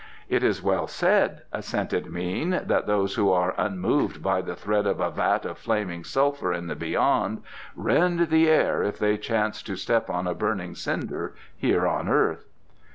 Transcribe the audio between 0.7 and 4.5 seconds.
said," assented Mean, "that those who are unmoved by